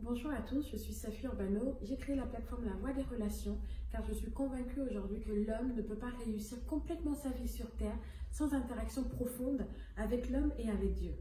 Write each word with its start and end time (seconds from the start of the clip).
Bonjour 0.00 0.30
à 0.30 0.40
tous, 0.42 0.64
je 0.70 0.76
suis 0.76 0.92
Safi 0.92 1.26
Urbano. 1.26 1.76
J'ai 1.82 1.96
créé 1.96 2.14
la 2.14 2.24
plateforme 2.24 2.64
La 2.64 2.76
Voix 2.76 2.92
des 2.92 3.02
Relations 3.02 3.58
car 3.90 4.04
je 4.04 4.12
suis 4.12 4.30
convaincue 4.30 4.80
aujourd'hui 4.80 5.18
que 5.18 5.32
l'homme 5.32 5.74
ne 5.74 5.82
peut 5.82 5.96
pas 5.96 6.12
réussir 6.24 6.64
complètement 6.66 7.16
sa 7.16 7.30
vie 7.30 7.48
sur 7.48 7.68
Terre 7.72 7.98
sans 8.30 8.54
interaction 8.54 9.02
profonde 9.02 9.66
avec 9.96 10.30
l'homme 10.30 10.52
et 10.56 10.70
avec 10.70 10.94
Dieu. 10.94 11.16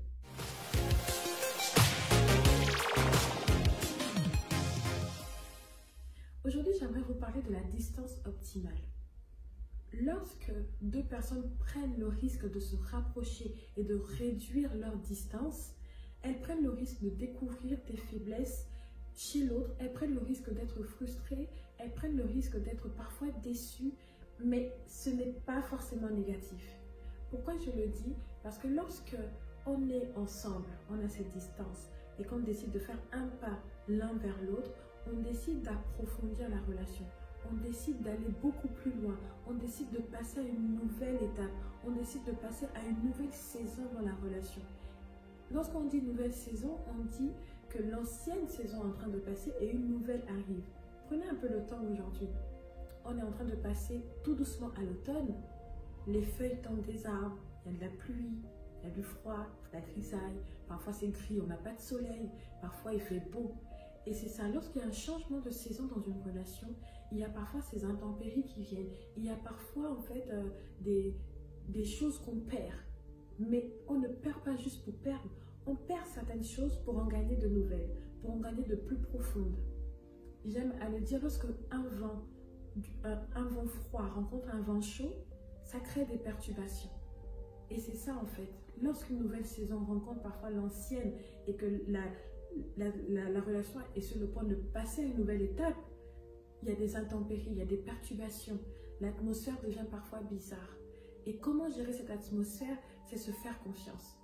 Aujourd'hui, 6.45 6.73
j'aimerais 6.79 7.01
vous 7.01 7.15
parler 7.15 7.41
de 7.41 7.51
la 7.51 7.61
distance 7.61 8.19
optimale. 8.25 8.77
Lorsque 9.91 10.51
deux 10.81 11.03
personnes 11.03 11.49
prennent 11.57 11.97
le 11.97 12.09
risque 12.09 12.47
de 12.47 12.59
se 12.59 12.75
rapprocher 12.75 13.55
et 13.75 13.83
de 13.83 13.95
réduire 13.95 14.75
leur 14.75 14.95
distance, 14.97 15.73
elles 16.23 16.39
prennent 16.39 16.63
le 16.63 16.71
risque 16.71 17.01
de 17.01 17.09
découvrir 17.09 17.77
des 17.87 17.97
faiblesses 17.97 18.67
chez 19.15 19.45
l'autre, 19.45 19.71
elles 19.79 19.93
prennent 19.93 20.13
le 20.13 20.21
risque 20.21 20.53
d'être 20.53 20.83
frustrées, 20.83 21.49
elles 21.79 21.93
prennent 21.93 22.17
le 22.17 22.25
risque 22.25 22.61
d'être 22.61 22.87
parfois 22.89 23.29
déçues, 23.43 23.93
mais 24.39 24.71
ce 24.85 25.09
n'est 25.09 25.33
pas 25.45 25.61
forcément 25.61 26.09
négatif. 26.09 26.77
Pourquoi 27.31 27.55
je 27.57 27.71
le 27.71 27.87
dis? 27.87 28.13
Parce 28.43 28.57
que 28.57 28.67
lorsque 28.67 29.17
on 29.65 29.89
est 29.89 30.11
ensemble, 30.15 30.69
on 30.89 31.03
a 31.03 31.09
cette 31.09 31.31
distance, 31.31 31.89
et 32.19 32.23
qu'on 32.23 32.39
décide 32.39 32.71
de 32.71 32.79
faire 32.79 32.99
un 33.11 33.27
pas 33.41 33.59
l'un 33.87 34.13
vers 34.13 34.41
l'autre, 34.43 34.71
on 35.11 35.19
décide 35.21 35.61
d'approfondir 35.61 36.49
la 36.49 36.59
relation. 36.61 37.05
On 37.49 37.55
décide 37.55 38.01
d'aller 38.01 38.27
beaucoup 38.41 38.67
plus 38.67 38.91
loin. 39.01 39.15
On 39.47 39.53
décide 39.53 39.89
de 39.91 39.99
passer 39.99 40.39
à 40.39 40.43
une 40.43 40.75
nouvelle 40.75 41.15
étape. 41.15 41.51
On 41.85 41.91
décide 41.91 42.23
de 42.25 42.31
passer 42.31 42.65
à 42.75 42.85
une 42.87 43.07
nouvelle 43.07 43.31
saison 43.31 43.83
dans 43.93 44.01
la 44.01 44.15
relation. 44.15 44.61
Lorsqu'on 45.51 45.85
dit 45.85 46.01
nouvelle 46.01 46.33
saison, 46.33 46.77
on 46.89 47.05
dit 47.05 47.31
que 47.69 47.81
l'ancienne 47.81 48.47
saison 48.47 48.77
est 48.83 48.87
en 48.87 48.91
train 48.91 49.07
de 49.07 49.19
passer 49.19 49.53
et 49.61 49.71
une 49.71 49.87
nouvelle 49.87 50.23
arrive. 50.27 50.65
Prenez 51.07 51.27
un 51.27 51.35
peu 51.35 51.47
le 51.47 51.65
temps 51.65 51.81
aujourd'hui. 51.89 52.27
On 53.05 53.17
est 53.17 53.23
en 53.23 53.31
train 53.31 53.45
de 53.45 53.55
passer 53.55 54.03
tout 54.23 54.35
doucement 54.35 54.71
à 54.77 54.81
l'automne. 54.81 55.33
Les 56.05 56.23
feuilles 56.23 56.61
tombent 56.61 56.81
des 56.81 57.05
arbres, 57.05 57.37
il 57.65 57.71
y 57.71 57.75
a 57.75 57.77
de 57.79 57.83
la 57.85 57.97
pluie, 57.97 58.41
il 58.81 58.89
y 58.89 58.91
a 58.91 58.93
du 58.93 59.03
froid, 59.03 59.47
la 59.71 59.79
grisaille. 59.79 60.41
Parfois 60.67 60.91
c'est 60.91 61.07
gris, 61.07 61.39
on 61.41 61.47
n'a 61.47 61.55
pas 61.55 61.73
de 61.73 61.79
soleil. 61.79 62.29
Parfois 62.61 62.93
il 62.93 62.99
fait 62.99 63.21
beau. 63.31 63.53
Et 64.05 64.13
c'est 64.13 64.29
ça, 64.29 64.47
lorsqu'il 64.49 64.81
y 64.81 64.83
a 64.83 64.87
un 64.87 64.91
changement 64.91 65.39
de 65.39 65.49
saison 65.49 65.85
dans 65.85 66.01
une 66.01 66.21
relation, 66.23 66.67
il 67.11 67.19
y 67.19 67.23
a 67.23 67.29
parfois 67.29 67.61
ces 67.61 67.85
intempéries 67.85 68.43
qui 68.43 68.61
viennent. 68.61 68.91
Il 69.17 69.25
y 69.25 69.29
a 69.29 69.35
parfois 69.35 69.91
en 69.91 70.01
fait 70.01 70.25
euh, 70.29 70.49
des 70.81 71.85
choses 71.85 72.19
qu'on 72.19 72.39
perd. 72.39 72.79
Mais 73.39 73.71
on 73.87 73.99
ne 73.99 74.07
perd 74.07 74.41
pas 74.41 74.55
juste 74.55 74.83
pour 74.83 74.93
perdre. 74.95 75.29
On 75.67 75.75
perd 75.75 76.05
certaines 76.05 76.43
choses 76.43 76.79
pour 76.85 76.97
en 76.97 77.07
gagner 77.07 77.35
de 77.35 77.49
nouvelles, 77.49 77.89
pour 78.21 78.31
en 78.31 78.37
gagner 78.37 78.63
de 78.63 78.75
plus 78.75 78.97
profondes. 78.97 79.57
J'aime 80.45 80.73
à 80.79 80.87
le 80.87 81.01
dire, 81.01 81.19
lorsque 81.21 81.45
un 81.71 81.83
vent, 81.83 82.23
un, 83.03 83.43
vent 83.43 83.65
froid 83.65 84.07
rencontre 84.15 84.47
un 84.53 84.61
vent 84.61 84.79
chaud, 84.79 85.13
ça 85.63 85.79
crée 85.81 86.05
des 86.05 86.17
perturbations. 86.17 86.89
Et 87.69 87.79
c'est 87.79 87.95
ça 87.95 88.15
en 88.15 88.25
fait. 88.25 88.47
Lorsqu'une 88.81 89.19
nouvelle 89.19 89.45
saison 89.45 89.83
rencontre 89.83 90.21
parfois 90.21 90.51
l'ancienne 90.51 91.11
et 91.47 91.55
que 91.55 91.65
la, 91.89 92.03
la, 92.77 93.29
la, 93.29 93.41
relation 93.41 93.81
est 93.93 94.01
sur 94.01 94.21
le 94.21 94.27
point 94.27 94.45
de 94.45 94.55
passer 94.55 95.01
à 95.01 95.05
une 95.05 95.17
nouvelle 95.17 95.41
étape, 95.41 95.75
il 96.63 96.69
y 96.69 96.71
a 96.71 96.75
des 96.75 96.95
intempéries, 96.95 97.49
il 97.51 97.57
y 97.57 97.61
a 97.61 97.65
des 97.65 97.77
perturbations. 97.77 98.57
L'atmosphère 99.01 99.59
devient 99.61 99.85
parfois 99.91 100.21
bizarre. 100.21 100.77
Et 101.25 101.37
comment 101.39 101.69
gérer 101.69 101.91
cette 101.91 102.09
atmosphère? 102.09 102.77
C'est 103.05 103.17
se 103.17 103.31
faire 103.31 103.61
confiance. 103.63 104.17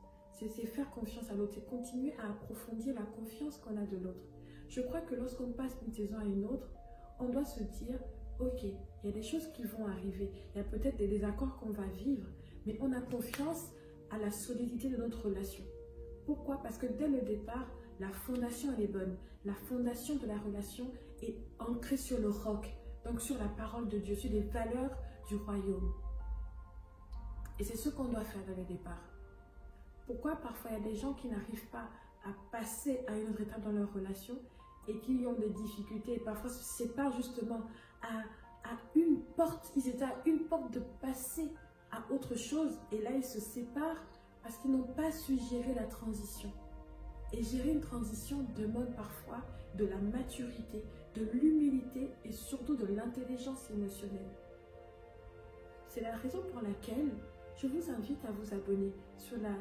C'est 0.49 0.65
faire 0.65 0.89
confiance 0.91 1.29
à 1.29 1.35
l'autre, 1.35 1.53
c'est 1.55 1.65
continuer 1.65 2.13
à 2.19 2.29
approfondir 2.29 2.93
la 2.95 3.03
confiance 3.03 3.57
qu'on 3.57 3.77
a 3.77 3.85
de 3.85 3.97
l'autre. 3.97 4.27
Je 4.67 4.81
crois 4.81 5.01
que 5.01 5.15
lorsqu'on 5.15 5.51
passe 5.51 5.77
d'une 5.79 5.93
saison 5.93 6.17
à 6.19 6.25
une 6.25 6.45
autre, 6.45 6.69
on 7.19 7.29
doit 7.29 7.45
se 7.45 7.63
dire, 7.63 7.99
ok, 8.39 8.63
il 8.63 9.05
y 9.05 9.09
a 9.09 9.11
des 9.11 9.21
choses 9.21 9.47
qui 9.53 9.63
vont 9.63 9.85
arriver, 9.87 10.31
il 10.53 10.57
y 10.57 10.61
a 10.61 10.63
peut-être 10.63 10.97
des 10.97 11.07
désaccords 11.07 11.57
qu'on 11.57 11.69
va 11.69 11.85
vivre, 11.87 12.27
mais 12.65 12.77
on 12.81 12.91
a 12.91 13.01
confiance 13.01 13.71
à 14.09 14.17
la 14.17 14.31
solidité 14.31 14.89
de 14.89 14.97
notre 14.97 15.25
relation. 15.27 15.63
Pourquoi? 16.25 16.61
Parce 16.61 16.77
que 16.77 16.87
dès 16.87 17.07
le 17.07 17.21
départ, 17.21 17.67
la 17.99 18.09
fondation 18.09 18.73
elle 18.75 18.83
est 18.83 18.87
bonne. 18.87 19.17
La 19.45 19.53
fondation 19.53 20.15
de 20.15 20.25
la 20.25 20.37
relation 20.37 20.91
est 21.21 21.35
ancrée 21.59 21.97
sur 21.97 22.19
le 22.19 22.29
roc, 22.29 22.73
donc 23.05 23.21
sur 23.21 23.37
la 23.37 23.47
parole 23.47 23.89
de 23.89 23.97
Dieu, 23.97 24.15
sur 24.15 24.31
les 24.31 24.41
valeurs 24.41 24.97
du 25.27 25.35
royaume. 25.35 25.93
Et 27.59 27.63
c'est 27.63 27.77
ce 27.77 27.89
qu'on 27.89 28.05
doit 28.05 28.23
faire 28.23 28.41
dès 28.47 28.55
le 28.55 28.65
départ. 28.65 29.13
Pourquoi 30.05 30.35
parfois 30.35 30.71
il 30.71 30.77
y 30.77 30.81
a 30.81 30.89
des 30.89 30.95
gens 30.95 31.13
qui 31.13 31.27
n'arrivent 31.27 31.67
pas 31.67 31.87
à 32.25 32.29
passer 32.51 33.03
à 33.07 33.17
une 33.17 33.29
autre 33.29 33.41
étape 33.41 33.61
dans 33.61 33.71
leur 33.71 33.93
relation 33.93 34.35
et 34.87 34.97
qui 34.99 35.25
ont 35.25 35.33
des 35.33 35.49
difficultés? 35.49 36.15
Et 36.15 36.19
parfois 36.19 36.49
se 36.49 36.63
séparent 36.63 37.13
justement 37.13 37.61
à, 38.01 38.19
à 38.69 38.77
une 38.95 39.21
porte, 39.35 39.71
ils 39.75 39.87
étaient 39.87 40.03
à 40.03 40.15
une 40.25 40.41
porte 40.41 40.71
de 40.71 40.81
passer 41.01 41.51
à 41.91 42.03
autre 42.11 42.35
chose 42.35 42.79
et 42.91 43.01
là 43.01 43.11
ils 43.11 43.23
se 43.23 43.39
séparent 43.39 44.03
parce 44.41 44.57
qu'ils 44.57 44.71
n'ont 44.71 44.83
pas 44.83 45.11
su 45.11 45.37
gérer 45.49 45.73
la 45.73 45.85
transition. 45.85 46.51
Et 47.31 47.41
gérer 47.41 47.71
une 47.71 47.81
transition 47.81 48.45
demande 48.55 48.93
parfois 48.95 49.39
de 49.75 49.85
la 49.85 49.97
maturité, 49.97 50.83
de 51.15 51.23
l'humilité 51.33 52.11
et 52.25 52.31
surtout 52.31 52.75
de 52.75 52.85
l'intelligence 52.85 53.71
émotionnelle. 53.71 54.29
C'est 55.87 56.01
la 56.01 56.15
raison 56.17 56.41
pour 56.51 56.61
laquelle 56.61 57.09
je 57.57 57.67
vous 57.67 57.89
invite 57.89 58.23
à 58.25 58.31
vous 58.31 58.53
abonner 58.53 58.91
sur 59.17 59.37
la, 59.37 59.55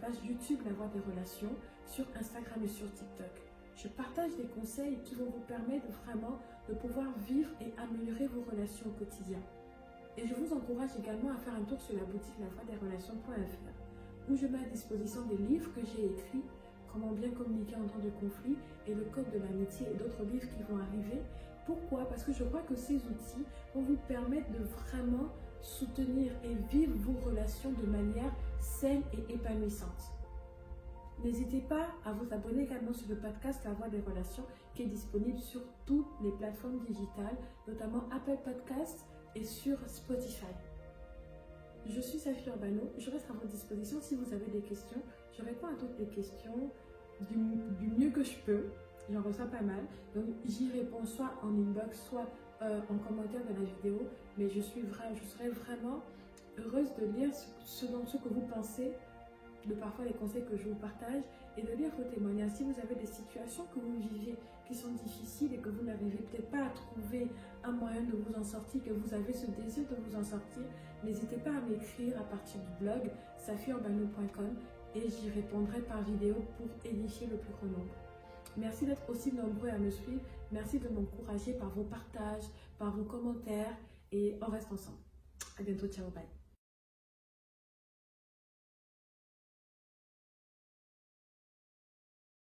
page 0.00 0.16
YouTube 0.24 0.60
La 0.64 0.72
Voix 0.72 0.88
des 0.92 1.00
Relations, 1.00 1.54
sur 1.86 2.04
Instagram 2.18 2.62
et 2.62 2.68
sur 2.68 2.92
TikTok. 2.92 3.30
Je 3.74 3.88
partage 3.88 4.36
des 4.36 4.46
conseils 4.46 4.98
qui 5.04 5.14
vont 5.14 5.26
vous 5.26 5.44
permettre 5.46 5.86
vraiment 6.04 6.38
de 6.68 6.74
pouvoir 6.74 7.06
vivre 7.26 7.50
et 7.60 7.72
améliorer 7.78 8.26
vos 8.26 8.42
relations 8.50 8.86
au 8.86 8.98
quotidien. 8.98 9.38
Et 10.16 10.26
je 10.26 10.34
vous 10.34 10.52
encourage 10.52 10.90
également 10.98 11.30
à 11.30 11.36
faire 11.36 11.54
un 11.54 11.64
tour 11.64 11.80
sur 11.80 11.96
la 11.96 12.04
boutique 12.04 12.38
lavoixdesrelations.fr 12.40 13.78
où 14.30 14.36
je 14.36 14.46
mets 14.46 14.58
à 14.58 14.68
disposition 14.68 15.22
des 15.22 15.36
livres 15.36 15.70
que 15.74 15.80
j'ai 15.80 16.04
écrits, 16.04 16.44
comment 16.92 17.12
bien 17.12 17.30
communiquer 17.30 17.76
en 17.76 17.86
temps 17.86 18.04
de 18.04 18.10
conflit 18.10 18.56
et 18.86 18.94
le 18.94 19.04
code 19.04 19.30
de 19.32 19.38
l'amitié 19.38 19.86
et 19.90 19.96
d'autres 19.96 20.22
livres 20.24 20.48
qui 20.48 20.62
vont 20.68 20.78
arriver. 20.78 21.22
Pourquoi? 21.64 22.04
Parce 22.08 22.24
que 22.24 22.32
je 22.32 22.44
crois 22.44 22.60
que 22.62 22.74
ces 22.74 22.96
outils 22.96 23.44
vont 23.74 23.82
vous 23.82 23.96
permettre 24.08 24.50
de 24.50 24.58
vraiment 24.58 25.28
soutenir 25.62 26.32
et 26.44 26.54
vivre 26.70 26.94
vos 26.96 27.28
relations 27.28 27.72
de 27.72 27.86
manière 27.86 28.32
saine 28.60 29.02
et 29.12 29.34
épanouissante. 29.34 30.12
N'hésitez 31.24 31.60
pas 31.60 31.88
à 32.04 32.12
vous 32.12 32.32
abonner 32.32 32.62
également 32.62 32.92
sur 32.92 33.08
le 33.08 33.16
podcast 33.16 33.60
La 33.64 33.72
Voix 33.72 33.88
des 33.88 34.00
Relations 34.00 34.44
qui 34.74 34.82
est 34.82 34.86
disponible 34.86 35.38
sur 35.38 35.60
toutes 35.84 36.06
les 36.22 36.30
plateformes 36.30 36.78
digitales, 36.80 37.36
notamment 37.66 38.04
Apple 38.12 38.38
Podcasts 38.44 39.04
et 39.34 39.44
sur 39.44 39.76
Spotify. 39.88 40.46
Je 41.86 42.00
suis 42.00 42.18
Safi 42.18 42.48
Urbano, 42.48 42.82
je 42.98 43.10
reste 43.10 43.28
à 43.30 43.32
votre 43.32 43.48
disposition 43.48 43.98
si 44.00 44.14
vous 44.14 44.32
avez 44.32 44.46
des 44.46 44.60
questions. 44.60 45.00
Je 45.36 45.42
réponds 45.42 45.68
à 45.68 45.74
toutes 45.74 45.98
les 45.98 46.06
questions 46.06 46.70
du, 47.28 47.34
du 47.34 47.90
mieux 47.96 48.10
que 48.10 48.22
je 48.22 48.36
peux. 48.46 48.66
J'en 49.10 49.22
reçois 49.22 49.46
pas 49.46 49.62
mal. 49.62 49.84
Donc 50.14 50.26
j'y 50.44 50.70
réponds 50.70 51.04
soit 51.04 51.32
en 51.42 51.48
inbox, 51.48 51.98
soit 52.08 52.26
euh, 52.62 52.80
en 52.90 52.98
commentaire 52.98 53.42
de 53.44 53.54
la 53.54 53.64
vidéo, 53.64 54.02
mais 54.36 54.48
je, 54.48 54.60
suis 54.60 54.82
je 54.82 55.24
serais 55.24 55.48
vraiment 55.48 56.02
heureuse 56.58 56.92
de 56.98 57.06
lire 57.06 57.30
ce, 57.64 57.86
dont, 57.86 58.04
ce 58.06 58.16
que 58.16 58.28
vous 58.28 58.46
pensez 58.52 58.92
de 59.66 59.74
parfois 59.74 60.04
les 60.04 60.14
conseils 60.14 60.44
que 60.44 60.56
je 60.56 60.68
vous 60.68 60.74
partage 60.76 61.22
et 61.56 61.62
de 61.62 61.72
lire 61.72 61.90
vos 61.96 62.04
témoignages. 62.04 62.50
Si 62.52 62.64
vous 62.64 62.74
avez 62.82 62.94
des 62.94 63.06
situations 63.06 63.64
que 63.74 63.80
vous 63.80 63.98
vivez 63.98 64.34
qui 64.66 64.74
sont 64.74 64.90
difficiles 64.92 65.54
et 65.54 65.58
que 65.58 65.68
vous 65.68 65.84
n'arrivez 65.84 66.18
peut-être 66.18 66.50
pas 66.50 66.64
à 66.64 66.70
trouver 66.70 67.28
un 67.64 67.72
moyen 67.72 68.02
de 68.02 68.12
vous 68.12 68.34
en 68.38 68.44
sortir, 68.44 68.82
que 68.82 68.90
vous 68.90 69.14
avez 69.14 69.32
ce 69.32 69.46
désir 69.46 69.84
de 69.88 69.96
vous 69.96 70.16
en 70.16 70.22
sortir, 70.22 70.62
n'hésitez 71.04 71.36
pas 71.36 71.50
à 71.50 71.60
m'écrire 71.60 72.18
à 72.18 72.24
partir 72.24 72.60
du 72.60 72.84
blog 72.84 73.10
safiurbano.com 73.36 74.54
et 74.94 75.08
j'y 75.08 75.30
répondrai 75.30 75.80
par 75.82 76.02
vidéo 76.02 76.34
pour 76.56 76.66
édifier 76.90 77.26
le 77.26 77.36
plus 77.36 77.52
grand 77.52 77.66
nombre. 77.66 78.07
Merci 78.58 78.86
d'être 78.86 79.08
aussi 79.08 79.32
nombreux 79.32 79.68
à 79.68 79.78
me 79.78 79.90
suivre. 79.90 80.20
Merci 80.50 80.78
de 80.80 80.88
m'encourager 80.88 81.52
par 81.52 81.70
vos 81.70 81.84
partages, 81.84 82.44
par 82.78 82.90
vos 82.90 83.04
commentaires 83.04 83.76
et 84.10 84.36
on 84.42 84.50
reste 84.50 84.72
ensemble. 84.72 84.98
À 85.58 85.62
bientôt, 85.62 85.86
ciao, 85.86 86.10
bye. 86.10 86.24